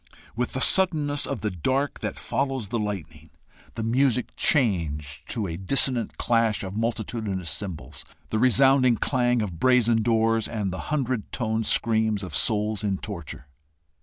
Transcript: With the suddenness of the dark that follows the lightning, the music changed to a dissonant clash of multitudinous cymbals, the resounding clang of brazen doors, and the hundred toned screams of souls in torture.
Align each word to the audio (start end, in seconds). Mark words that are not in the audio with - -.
With 0.35 0.53
the 0.53 0.61
suddenness 0.61 1.27
of 1.27 1.41
the 1.41 1.51
dark 1.51 1.99
that 1.99 2.17
follows 2.17 2.69
the 2.69 2.79
lightning, 2.79 3.29
the 3.75 3.83
music 3.83 4.35
changed 4.35 5.29
to 5.29 5.45
a 5.45 5.57
dissonant 5.57 6.17
clash 6.17 6.63
of 6.63 6.75
multitudinous 6.75 7.51
cymbals, 7.51 8.03
the 8.31 8.39
resounding 8.39 8.95
clang 8.97 9.43
of 9.43 9.59
brazen 9.59 10.01
doors, 10.01 10.47
and 10.47 10.71
the 10.71 10.79
hundred 10.89 11.31
toned 11.31 11.67
screams 11.67 12.23
of 12.23 12.35
souls 12.35 12.83
in 12.83 12.97
torture. 12.97 13.45